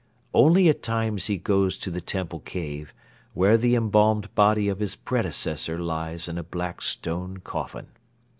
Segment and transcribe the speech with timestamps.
[0.33, 2.91] Only at times he goes to the temple cave
[3.35, 7.85] where the embalmed body of his predecessor lies in a black stone coffin.